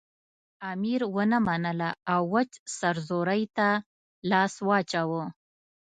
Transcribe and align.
امیر 0.71 1.01
ونه 1.15 1.37
منله 1.47 1.89
او 2.13 2.21
وچ 2.33 2.51
سرزوری 2.77 3.43
ته 3.57 3.67
لاس 4.29 4.53
واچاوه. 4.67 5.23